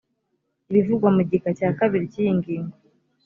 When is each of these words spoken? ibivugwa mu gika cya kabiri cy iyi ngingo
ibivugwa 0.69 1.07
mu 1.15 1.21
gika 1.29 1.49
cya 1.57 1.69
kabiri 1.79 2.05
cy 2.11 2.19
iyi 2.21 2.31
ngingo 2.37 2.75